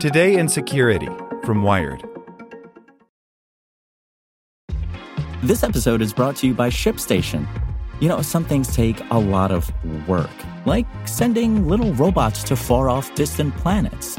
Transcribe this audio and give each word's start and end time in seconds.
Today 0.00 0.38
in 0.38 0.48
Security 0.48 1.10
from 1.44 1.62
Wired. 1.62 2.02
This 5.42 5.62
episode 5.62 6.00
is 6.00 6.14
brought 6.14 6.36
to 6.36 6.46
you 6.46 6.54
by 6.54 6.70
ShipStation. 6.70 7.46
You 8.00 8.08
know, 8.08 8.22
some 8.22 8.42
things 8.42 8.74
take 8.74 8.98
a 9.10 9.18
lot 9.18 9.50
of 9.50 9.70
work, 10.08 10.30
like 10.64 10.86
sending 11.06 11.68
little 11.68 11.92
robots 11.92 12.42
to 12.44 12.56
far 12.56 12.88
off 12.88 13.14
distant 13.14 13.54
planets. 13.56 14.18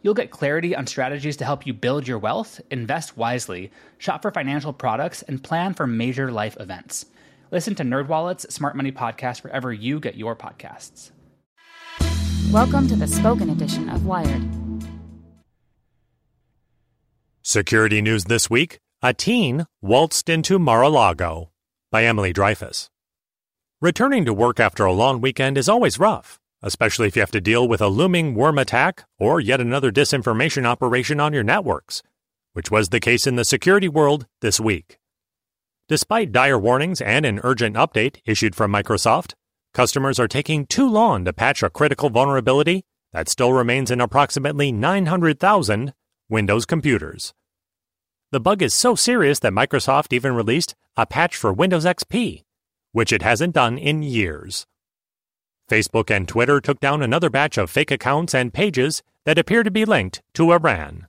You'll 0.00 0.14
get 0.14 0.30
clarity 0.30 0.76
on 0.76 0.86
strategies 0.86 1.38
to 1.38 1.44
help 1.44 1.66
you 1.66 1.72
build 1.72 2.06
your 2.06 2.18
wealth, 2.18 2.60
invest 2.70 3.16
wisely, 3.16 3.72
shop 3.98 4.22
for 4.22 4.30
financial 4.30 4.72
products, 4.72 5.22
and 5.22 5.42
plan 5.42 5.74
for 5.74 5.88
major 5.88 6.30
life 6.30 6.56
events. 6.60 7.06
Listen 7.50 7.74
to 7.74 7.82
NerdWallet's 7.82 8.54
Smart 8.54 8.76
Money 8.76 8.92
Podcast 8.92 9.42
wherever 9.42 9.72
you 9.72 9.98
get 9.98 10.14
your 10.14 10.36
podcasts. 10.36 11.10
Welcome 12.52 12.86
to 12.88 12.96
the 12.96 13.08
spoken 13.08 13.50
edition 13.50 13.88
of 13.88 14.06
Wired. 14.06 14.42
Security 17.42 18.00
news 18.00 18.24
this 18.24 18.48
week 18.48 18.78
A 19.02 19.12
teen 19.12 19.66
waltzed 19.82 20.28
into 20.28 20.60
Mar 20.60 20.82
a 20.82 20.88
Lago 20.88 21.50
by 21.90 22.04
Emily 22.04 22.32
Dreyfuss. 22.32 22.88
Returning 23.80 24.24
to 24.26 24.32
work 24.32 24.60
after 24.60 24.84
a 24.84 24.92
long 24.92 25.20
weekend 25.20 25.58
is 25.58 25.68
always 25.68 25.98
rough, 25.98 26.38
especially 26.62 27.06
if 27.06 27.16
you 27.16 27.20
have 27.20 27.30
to 27.30 27.40
deal 27.40 27.66
with 27.66 27.80
a 27.80 27.88
looming 27.88 28.34
worm 28.34 28.58
attack 28.58 29.04
or 29.18 29.40
yet 29.40 29.60
another 29.60 29.92
disinformation 29.92 30.64
operation 30.64 31.20
on 31.20 31.32
your 31.32 31.44
networks, 31.44 32.02
which 32.52 32.70
was 32.70 32.88
the 32.88 33.00
case 33.00 33.26
in 33.26 33.36
the 33.36 33.44
security 33.44 33.88
world 33.88 34.26
this 34.40 34.58
week. 34.60 34.98
Despite 35.88 36.32
dire 36.32 36.58
warnings 36.58 37.00
and 37.00 37.24
an 37.24 37.40
urgent 37.42 37.76
update 37.76 38.20
issued 38.26 38.54
from 38.54 38.72
Microsoft, 38.72 39.34
customers 39.72 40.20
are 40.20 40.28
taking 40.28 40.66
too 40.66 40.88
long 40.88 41.24
to 41.24 41.32
patch 41.32 41.62
a 41.62 41.70
critical 41.70 42.10
vulnerability 42.10 42.84
that 43.12 43.28
still 43.28 43.52
remains 43.52 43.90
in 43.90 44.00
approximately 44.00 44.70
900,000 44.70 45.94
Windows 46.28 46.66
computers. 46.66 47.32
The 48.30 48.40
bug 48.40 48.60
is 48.60 48.74
so 48.74 48.94
serious 48.94 49.38
that 49.38 49.54
Microsoft 49.54 50.12
even 50.12 50.34
released 50.34 50.74
a 50.96 51.06
patch 51.06 51.34
for 51.34 51.50
Windows 51.50 51.86
XP, 51.86 52.44
which 52.92 53.10
it 53.10 53.22
hasn't 53.22 53.54
done 53.54 53.78
in 53.78 54.02
years. 54.02 54.66
Facebook 55.68 56.10
and 56.10 56.26
Twitter 56.26 56.60
took 56.60 56.80
down 56.80 57.02
another 57.02 57.30
batch 57.30 57.58
of 57.58 57.70
fake 57.70 57.90
accounts 57.90 58.34
and 58.34 58.54
pages 58.54 59.02
that 59.24 59.38
appear 59.38 59.62
to 59.62 59.70
be 59.70 59.84
linked 59.84 60.22
to 60.34 60.52
Iran. 60.52 61.06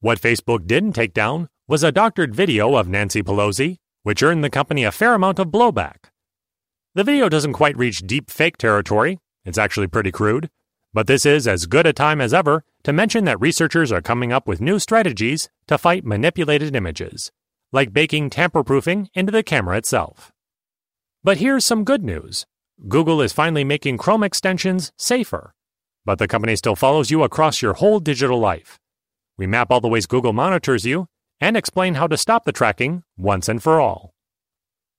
What 0.00 0.20
Facebook 0.20 0.66
didn't 0.66 0.94
take 0.94 1.14
down 1.14 1.48
was 1.68 1.84
a 1.84 1.92
doctored 1.92 2.34
video 2.34 2.74
of 2.74 2.88
Nancy 2.88 3.22
Pelosi, 3.22 3.78
which 4.02 4.22
earned 4.22 4.42
the 4.42 4.50
company 4.50 4.82
a 4.82 4.90
fair 4.90 5.14
amount 5.14 5.38
of 5.38 5.48
blowback. 5.48 6.10
The 6.94 7.04
video 7.04 7.28
doesn't 7.28 7.52
quite 7.52 7.76
reach 7.76 8.06
deep 8.06 8.30
fake 8.30 8.56
territory, 8.56 9.20
it's 9.44 9.58
actually 9.58 9.86
pretty 9.86 10.10
crude, 10.10 10.50
but 10.92 11.06
this 11.06 11.24
is 11.24 11.46
as 11.46 11.66
good 11.66 11.86
a 11.86 11.92
time 11.92 12.20
as 12.20 12.34
ever 12.34 12.64
to 12.82 12.92
mention 12.92 13.24
that 13.24 13.40
researchers 13.40 13.92
are 13.92 14.02
coming 14.02 14.32
up 14.32 14.48
with 14.48 14.60
new 14.60 14.78
strategies 14.78 15.48
to 15.68 15.78
fight 15.78 16.04
manipulated 16.04 16.74
images, 16.74 17.30
like 17.70 17.92
baking 17.92 18.30
tamper 18.30 18.64
proofing 18.64 19.08
into 19.14 19.30
the 19.30 19.44
camera 19.44 19.76
itself. 19.76 20.32
But 21.22 21.36
here's 21.36 21.64
some 21.64 21.84
good 21.84 22.02
news 22.02 22.46
Google 22.88 23.20
is 23.20 23.34
finally 23.34 23.62
making 23.62 23.98
Chrome 23.98 24.22
extensions 24.22 24.90
safer, 24.96 25.52
but 26.06 26.18
the 26.18 26.26
company 26.26 26.56
still 26.56 26.74
follows 26.74 27.10
you 27.10 27.22
across 27.22 27.60
your 27.60 27.74
whole 27.74 28.00
digital 28.00 28.38
life. 28.38 28.78
We 29.36 29.46
map 29.46 29.70
all 29.70 29.82
the 29.82 29.88
ways 29.88 30.06
Google 30.06 30.32
monitors 30.32 30.86
you 30.86 31.06
and 31.42 31.58
explain 31.58 31.96
how 31.96 32.06
to 32.06 32.16
stop 32.16 32.44
the 32.44 32.52
tracking 32.52 33.02
once 33.18 33.50
and 33.50 33.62
for 33.62 33.80
all. 33.80 34.14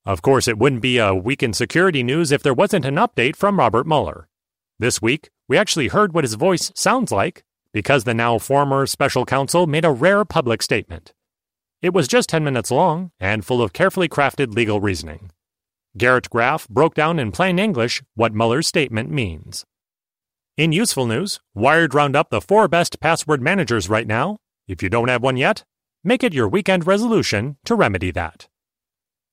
Of 0.06 0.22
course, 0.22 0.48
it 0.48 0.60
wouldn't 0.60 0.84
be 0.84 1.00
a 1.00 1.16
week 1.16 1.42
in 1.42 1.54
security 1.54 2.04
news 2.04 2.32
if 2.32 2.44
there 2.44 2.54
wasn't 2.54 2.86
an 2.86 2.96
update 2.96 3.36
from 3.36 3.58
Robert 3.58 3.88
Mueller. 3.88 4.28
This 4.78 5.02
week, 5.02 5.32
we 5.48 5.58
actually 5.58 5.88
heard 5.88 6.14
what 6.14 6.24
his 6.24 6.36
voice 6.36 6.72
sounds 6.76 7.12
like 7.12 7.44
because 7.74 8.04
the 8.04 8.14
now 8.14 8.38
former 8.38 8.86
special 8.86 9.26
counsel 9.26 9.66
made 9.66 9.86
a 9.86 9.92
rare 9.92 10.24
public 10.24 10.62
statement. 10.62 11.14
It 11.82 11.96
was 11.96 12.08
just 12.08 12.30
10 12.30 12.44
minutes 12.44 12.70
long 12.70 13.10
and 13.20 13.44
full 13.44 13.62
of 13.62 13.74
carefully 13.74 14.08
crafted 14.08 14.54
legal 14.54 14.80
reasoning. 14.80 15.32
Garrett 15.98 16.30
Graff 16.30 16.70
broke 16.70 16.96
down 16.96 17.20
in 17.20 17.32
plain 17.32 17.60
English 17.60 18.02
what 18.16 18.34
Mueller's 18.34 18.68
statement 18.68 19.12
means. 19.12 19.66
In 20.56 20.72
useful 20.72 21.06
news, 21.06 21.40
Wired 21.54 21.94
round 21.94 22.16
up 22.16 22.30
the 22.30 22.40
four 22.40 22.68
best 22.68 23.00
password 23.00 23.42
managers 23.42 23.90
right 23.90 24.08
now. 24.08 24.38
If 24.68 24.82
you 24.82 24.90
don't 24.90 25.10
have 25.10 25.22
one 25.22 25.36
yet, 25.36 25.66
make 26.04 26.24
it 26.24 26.34
your 26.34 26.48
weekend 26.48 26.88
resolution 26.88 27.58
to 27.66 27.76
remedy 27.76 28.12
that. 28.12 28.48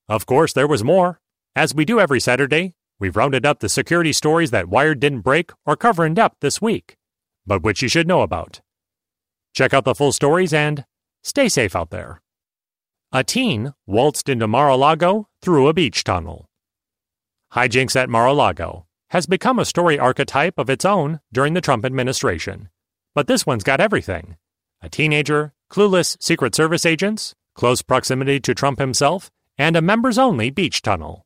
Of 0.09 0.25
course, 0.25 0.51
there 0.51 0.67
was 0.67 0.83
more. 0.83 1.21
As 1.55 1.73
we 1.73 1.85
do 1.85 1.99
every 1.99 2.19
Saturday, 2.19 2.73
we've 2.99 3.15
rounded 3.15 3.45
up 3.45 3.59
the 3.59 3.69
security 3.69 4.11
stories 4.11 4.51
that 4.51 4.67
Wired 4.67 4.99
didn't 4.99 5.21
break 5.21 5.51
or 5.65 5.77
cover 5.77 6.05
in 6.05 6.13
depth 6.13 6.37
this 6.41 6.61
week, 6.61 6.97
but 7.45 7.63
which 7.63 7.81
you 7.81 7.87
should 7.87 8.07
know 8.07 8.21
about. 8.21 8.59
Check 9.53 9.73
out 9.73 9.85
the 9.85 9.95
full 9.95 10.11
stories 10.11 10.53
and 10.53 10.83
stay 11.23 11.47
safe 11.47 11.75
out 11.75 11.89
there. 11.89 12.21
A 13.13 13.23
teen 13.23 13.73
waltzed 13.87 14.27
into 14.27 14.47
Mar 14.47 14.69
a 14.69 14.75
Lago 14.75 15.29
through 15.41 15.67
a 15.67 15.73
beach 15.73 16.03
tunnel. 16.03 16.48
Hijinks 17.53 17.95
at 17.95 18.09
Mar 18.09 18.27
a 18.27 18.33
Lago 18.33 18.85
has 19.09 19.25
become 19.25 19.57
a 19.57 19.65
story 19.65 19.97
archetype 19.97 20.59
of 20.59 20.69
its 20.69 20.85
own 20.85 21.19
during 21.33 21.55
the 21.55 21.61
Trump 21.61 21.83
administration. 21.83 22.69
But 23.15 23.25
this 23.25 23.45
one's 23.45 23.63
got 23.63 23.81
everything 23.81 24.37
a 24.81 24.89
teenager, 24.89 25.53
clueless 25.69 26.15
Secret 26.21 26.55
Service 26.55 26.85
agents, 26.85 27.33
close 27.55 27.81
proximity 27.81 28.39
to 28.39 28.53
Trump 28.53 28.79
himself, 28.79 29.29
and 29.57 29.75
a 29.75 29.81
members 29.81 30.17
only 30.17 30.49
beach 30.49 30.81
tunnel. 30.81 31.25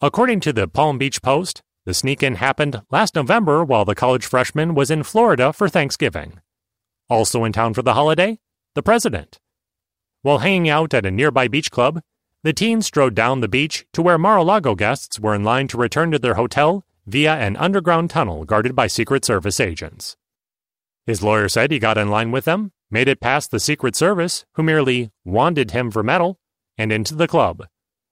According 0.00 0.40
to 0.40 0.52
the 0.52 0.68
Palm 0.68 0.96
Beach 0.96 1.20
Post, 1.20 1.62
the 1.84 1.92
sneak 1.92 2.22
in 2.22 2.36
happened 2.36 2.80
last 2.90 3.14
November 3.14 3.64
while 3.64 3.84
the 3.84 3.94
college 3.94 4.24
freshman 4.24 4.74
was 4.74 4.90
in 4.90 5.02
Florida 5.02 5.52
for 5.52 5.68
Thanksgiving. 5.68 6.40
Also 7.10 7.44
in 7.44 7.52
town 7.52 7.74
for 7.74 7.82
the 7.82 7.94
holiday, 7.94 8.38
the 8.74 8.82
president. 8.82 9.38
While 10.22 10.38
hanging 10.38 10.70
out 10.70 10.94
at 10.94 11.04
a 11.04 11.10
nearby 11.10 11.48
beach 11.48 11.70
club, 11.70 12.00
the 12.44 12.52
teen 12.52 12.82
strode 12.82 13.14
down 13.14 13.40
the 13.40 13.48
beach 13.48 13.86
to 13.94 14.02
where 14.02 14.18
Mar 14.18 14.36
a 14.36 14.42
Lago 14.42 14.74
guests 14.74 15.18
were 15.18 15.34
in 15.34 15.42
line 15.42 15.66
to 15.66 15.78
return 15.78 16.10
to 16.10 16.18
their 16.18 16.34
hotel 16.34 16.84
via 17.06 17.34
an 17.34 17.56
underground 17.56 18.10
tunnel 18.10 18.44
guarded 18.44 18.76
by 18.76 18.86
Secret 18.86 19.24
Service 19.24 19.58
agents. 19.58 20.18
His 21.06 21.22
lawyer 21.22 21.48
said 21.48 21.70
he 21.70 21.78
got 21.78 21.96
in 21.96 22.10
line 22.10 22.30
with 22.32 22.44
them, 22.44 22.72
made 22.90 23.08
it 23.08 23.18
past 23.18 23.50
the 23.50 23.58
Secret 23.58 23.96
Service, 23.96 24.44
who 24.52 24.62
merely 24.62 25.10
wanded 25.24 25.70
him 25.70 25.90
for 25.90 26.02
metal, 26.02 26.38
and 26.76 26.92
into 26.92 27.14
the 27.14 27.26
club, 27.26 27.66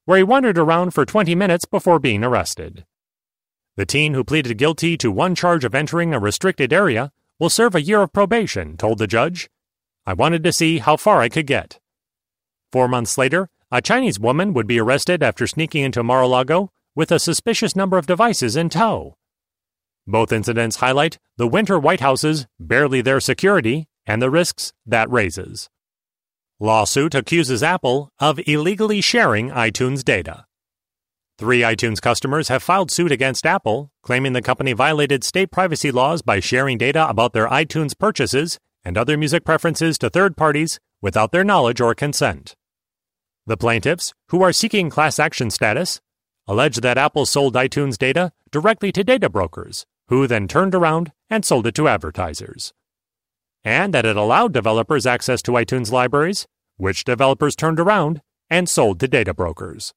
where 0.07 0.17
he 0.17 0.25
wandered 0.25 0.57
around 0.57 0.93
for 0.93 1.05
20 1.05 1.35
minutes 1.35 1.67
before 1.67 1.99
being 1.99 2.25
arrested. 2.25 2.87
The 3.77 3.85
teen 3.85 4.15
who 4.15 4.25
pleaded 4.25 4.57
guilty 4.57 4.97
to 4.97 5.13
one 5.13 5.35
charge 5.35 5.63
of 5.63 5.75
entering 5.75 6.15
a 6.15 6.19
restricted 6.19 6.73
area 6.73 7.13
will 7.39 7.51
serve 7.51 7.75
a 7.75 7.83
year 7.83 8.01
of 8.01 8.15
probation, 8.15 8.79
told 8.79 8.97
the 8.97 9.07
judge. 9.07 9.51
I 10.07 10.15
wanted 10.15 10.43
to 10.45 10.53
see 10.55 10.79
how 10.79 10.97
far 10.97 11.21
I 11.21 11.29
could 11.29 11.47
get. 11.47 11.81
Four 12.71 12.89
months 12.89 13.19
later, 13.19 13.51
a 13.75 13.81
Chinese 13.81 14.21
woman 14.21 14.53
would 14.53 14.67
be 14.67 14.79
arrested 14.79 15.23
after 15.23 15.47
sneaking 15.47 15.83
into 15.83 16.03
Mar 16.03 16.21
a 16.21 16.27
Lago 16.29 16.69
with 16.95 17.11
a 17.11 17.19
suspicious 17.19 17.75
number 17.75 17.97
of 17.97 18.07
devices 18.07 18.55
in 18.55 18.69
tow. 18.69 19.15
Both 20.07 20.31
incidents 20.31 20.77
highlight 20.77 21.19
the 21.39 21.49
winter 21.49 21.79
White 21.79 22.01
House's 22.01 22.47
barely 22.61 23.01
there 23.01 23.19
security 23.19 23.87
and 24.05 24.21
the 24.21 24.29
risks 24.29 24.75
that 24.85 25.11
raises. 25.11 25.71
Lawsuit 26.61 27.15
accuses 27.15 27.63
Apple 27.63 28.11
of 28.19 28.39
illegally 28.47 29.01
sharing 29.01 29.49
iTunes 29.49 30.05
data. 30.05 30.45
Three 31.39 31.61
iTunes 31.61 31.99
customers 31.99 32.49
have 32.49 32.63
filed 32.63 32.91
suit 32.91 33.11
against 33.11 33.47
Apple, 33.47 33.91
claiming 34.03 34.35
the 34.35 34.43
company 34.43 34.75
violated 34.75 35.25
state 35.25 35.51
privacy 35.51 35.91
laws 35.91 36.21
by 36.21 36.41
sharing 36.41 36.77
data 36.77 37.09
about 37.09 37.33
their 37.33 37.49
iTunes 37.49 37.99
purchases 37.99 38.59
and 38.85 38.99
other 38.99 39.17
music 39.17 39.47
preferences 39.47 39.97
to 39.97 40.11
third 40.11 40.37
parties 40.37 40.79
without 41.01 41.33
their 41.33 41.43
knowledge 41.43 41.81
or 41.81 41.95
consent. 41.95 42.55
The 43.53 43.59
plaintiffs, 43.59 44.15
who 44.31 44.41
are 44.41 44.51
seeking 44.51 44.89
class 44.89 45.19
action 45.19 45.51
status, 45.51 46.01
allege 46.49 46.77
that 46.79 46.97
Apple 46.97 47.27
sold 47.27 47.53
iTunes 47.53 47.99
data 47.99 48.33
directly 48.51 48.91
to 48.93 49.05
data 49.05 49.29
brokers, 49.29 49.85
who 50.09 50.27
then 50.27 50.49
turned 50.49 50.75
around 50.75 51.13
and 51.29 51.45
sold 51.45 51.67
it 51.67 51.75
to 51.75 51.87
advertisers. 51.87 52.73
And 53.63 53.93
that 53.93 54.07
it 54.07 54.17
allowed 54.17 54.55
developers 54.55 55.05
access 55.05 55.43
to 55.43 55.51
iTunes 55.51 55.93
libraries, 55.93 56.47
which 56.79 57.05
developers 57.05 57.55
turned 57.55 57.79
around 57.79 58.23
and 58.49 58.71
sold 58.71 58.99
to 59.01 59.07
data 59.07 59.35
brokers. 59.35 59.93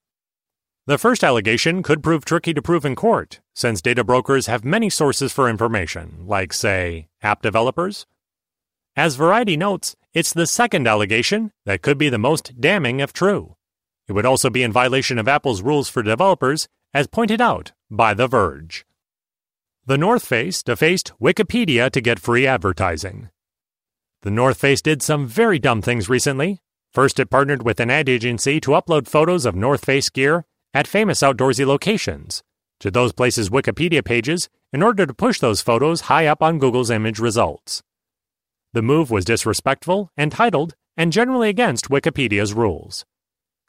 The 0.85 0.97
first 0.97 1.23
allegation 1.23 1.81
could 1.81 2.03
prove 2.03 2.25
tricky 2.25 2.53
to 2.53 2.61
prove 2.61 2.83
in 2.83 2.93
court, 2.93 3.39
since 3.53 3.81
data 3.81 4.03
brokers 4.03 4.47
have 4.47 4.65
many 4.65 4.89
sources 4.89 5.31
for 5.31 5.49
information, 5.49 6.25
like, 6.27 6.51
say, 6.51 7.07
app 7.23 7.41
developers. 7.41 8.05
As 8.97 9.15
Variety 9.15 9.55
notes, 9.55 9.95
it's 10.15 10.31
the 10.31 10.47
second 10.47 10.87
allegation 10.87 11.51
that 11.65 11.81
could 11.81 11.97
be 11.97 12.07
the 12.07 12.17
most 12.17 12.59
damning 12.59 13.01
if 13.01 13.11
true. 13.11 13.57
It 14.07 14.13
would 14.13 14.25
also 14.25 14.49
be 14.49 14.63
in 14.63 14.71
violation 14.71 15.19
of 15.19 15.27
Apple's 15.27 15.61
rules 15.61 15.89
for 15.89 16.01
developers, 16.01 16.69
as 16.93 17.07
pointed 17.07 17.41
out 17.41 17.73
by 17.91 18.13
The 18.13 18.25
Verge. 18.25 18.85
The 19.85 19.97
North 19.97 20.25
Face 20.25 20.63
defaced 20.63 21.11
Wikipedia 21.21 21.91
to 21.91 21.99
get 21.99 22.19
free 22.19 22.47
advertising. 22.47 23.29
The 24.21 24.31
North 24.31 24.57
Face 24.57 24.81
did 24.81 25.03
some 25.03 25.27
very 25.27 25.59
dumb 25.59 25.81
things 25.81 26.07
recently. 26.07 26.61
First, 26.93 27.19
it 27.19 27.29
partnered 27.29 27.63
with 27.63 27.81
an 27.81 27.91
ad 27.91 28.07
agency 28.07 28.61
to 28.61 28.71
upload 28.71 29.09
photos 29.09 29.45
of 29.45 29.53
North 29.53 29.83
Face 29.83 30.09
gear 30.09 30.45
at 30.73 30.87
famous 30.87 31.19
outdoorsy 31.19 31.65
locations 31.65 32.41
to 32.79 32.89
those 32.89 33.11
places' 33.11 33.49
Wikipedia 33.49 34.03
pages 34.03 34.47
in 34.71 34.81
order 34.81 35.05
to 35.05 35.13
push 35.13 35.39
those 35.39 35.61
photos 35.61 36.01
high 36.01 36.25
up 36.25 36.41
on 36.41 36.57
Google's 36.57 36.89
image 36.89 37.19
results. 37.19 37.83
The 38.75 38.81
move 38.81 39.09
was 39.09 39.23
disrespectful, 39.23 40.11
entitled, 40.17 40.75
and 40.97 41.13
generally 41.13 41.47
against 41.47 41.87
Wikipedia's 41.87 42.53
rules. 42.53 43.05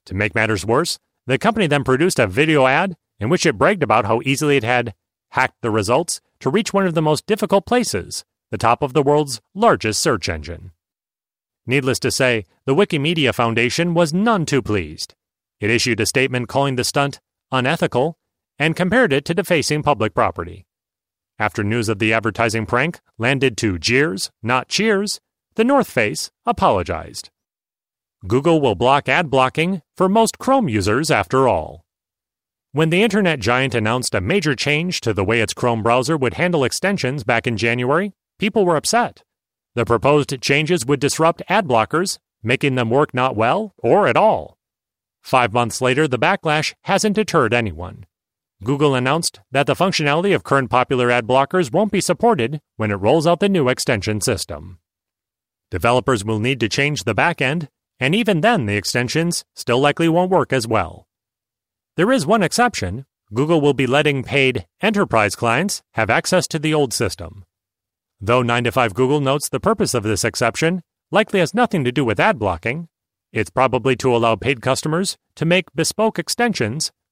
To 0.06 0.14
make 0.14 0.34
matters 0.34 0.66
worse, 0.66 0.98
the 1.28 1.38
company 1.38 1.68
then 1.68 1.84
produced 1.84 2.18
a 2.18 2.26
video 2.26 2.66
ad 2.66 2.96
in 3.20 3.28
which 3.28 3.46
it 3.46 3.56
bragged 3.56 3.84
about 3.84 4.06
how 4.06 4.20
easily 4.24 4.56
it 4.56 4.64
had 4.64 4.94
hacked 5.30 5.62
the 5.62 5.70
results 5.70 6.20
to 6.40 6.50
reach 6.50 6.72
one 6.72 6.88
of 6.88 6.94
the 6.94 7.02
most 7.02 7.24
difficult 7.24 7.66
places, 7.66 8.24
the 8.50 8.58
top 8.58 8.82
of 8.82 8.94
the 8.94 9.02
world's 9.02 9.40
largest 9.54 10.02
search 10.02 10.28
engine. 10.28 10.72
Needless 11.66 12.00
to 12.00 12.10
say, 12.10 12.44
the 12.64 12.74
Wikimedia 12.74 13.32
Foundation 13.32 13.94
was 13.94 14.12
none 14.12 14.44
too 14.44 14.60
pleased. 14.60 15.14
It 15.60 15.70
issued 15.70 16.00
a 16.00 16.06
statement 16.06 16.48
calling 16.48 16.74
the 16.74 16.82
stunt 16.82 17.20
unethical 17.52 18.18
and 18.58 18.74
compared 18.74 19.12
it 19.12 19.24
to 19.26 19.34
defacing 19.34 19.84
public 19.84 20.14
property. 20.14 20.65
After 21.38 21.62
news 21.62 21.90
of 21.90 21.98
the 21.98 22.14
advertising 22.14 22.64
prank 22.64 23.00
landed 23.18 23.58
to 23.58 23.78
jeers, 23.78 24.30
not 24.42 24.68
cheers, 24.68 25.20
the 25.54 25.64
North 25.64 25.90
Face 25.90 26.30
apologized. 26.46 27.28
Google 28.26 28.60
will 28.60 28.74
block 28.74 29.08
ad 29.08 29.28
blocking 29.28 29.82
for 29.96 30.08
most 30.08 30.38
Chrome 30.38 30.68
users 30.68 31.10
after 31.10 31.46
all. 31.46 31.84
When 32.72 32.90
the 32.90 33.02
internet 33.02 33.40
giant 33.40 33.74
announced 33.74 34.14
a 34.14 34.20
major 34.20 34.54
change 34.54 35.00
to 35.02 35.12
the 35.12 35.24
way 35.24 35.40
its 35.40 35.54
Chrome 35.54 35.82
browser 35.82 36.16
would 36.16 36.34
handle 36.34 36.64
extensions 36.64 37.22
back 37.22 37.46
in 37.46 37.56
January, 37.56 38.12
people 38.38 38.64
were 38.64 38.76
upset. 38.76 39.22
The 39.74 39.84
proposed 39.84 40.40
changes 40.40 40.86
would 40.86 41.00
disrupt 41.00 41.42
ad 41.48 41.66
blockers, 41.66 42.18
making 42.42 42.74
them 42.74 42.88
work 42.88 43.12
not 43.12 43.36
well 43.36 43.74
or 43.78 44.08
at 44.08 44.16
all. 44.16 44.56
Five 45.22 45.52
months 45.52 45.80
later, 45.80 46.08
the 46.08 46.18
backlash 46.18 46.72
hasn't 46.82 47.16
deterred 47.16 47.52
anyone. 47.52 48.06
Google 48.64 48.94
announced 48.94 49.40
that 49.50 49.66
the 49.66 49.74
functionality 49.74 50.34
of 50.34 50.42
current 50.42 50.70
popular 50.70 51.10
ad 51.10 51.26
blockers 51.26 51.70
won't 51.70 51.92
be 51.92 52.00
supported 52.00 52.60
when 52.76 52.90
it 52.90 52.94
rolls 52.96 53.26
out 53.26 53.40
the 53.40 53.48
new 53.48 53.68
extension 53.68 54.20
system. 54.20 54.78
Developers 55.70 56.24
will 56.24 56.38
need 56.38 56.60
to 56.60 56.68
change 56.68 57.04
the 57.04 57.14
backend, 57.14 57.68
and 58.00 58.14
even 58.14 58.40
then, 58.40 58.66
the 58.66 58.76
extensions 58.76 59.44
still 59.54 59.78
likely 59.78 60.08
won't 60.08 60.30
work 60.30 60.52
as 60.52 60.66
well. 60.66 61.06
There 61.96 62.12
is 62.12 62.26
one 62.26 62.42
exception 62.42 63.04
Google 63.34 63.60
will 63.60 63.74
be 63.74 63.86
letting 63.86 64.22
paid 64.22 64.66
enterprise 64.80 65.34
clients 65.34 65.82
have 65.94 66.08
access 66.08 66.46
to 66.48 66.58
the 66.58 66.72
old 66.72 66.94
system. 66.94 67.44
Though 68.20 68.42
9 68.42 68.64
to 68.64 68.72
5 68.72 68.94
Google 68.94 69.20
notes 69.20 69.48
the 69.48 69.60
purpose 69.60 69.92
of 69.92 70.02
this 70.02 70.24
exception 70.24 70.82
likely 71.10 71.40
has 71.40 71.52
nothing 71.52 71.84
to 71.84 71.92
do 71.92 72.04
with 72.04 72.20
ad 72.20 72.38
blocking, 72.38 72.88
it's 73.32 73.50
probably 73.50 73.96
to 73.96 74.14
allow 74.14 74.36
paid 74.36 74.62
customers 74.62 75.18
to 75.34 75.44
make 75.44 75.74
bespoke 75.74 76.18
extensions 76.18 76.92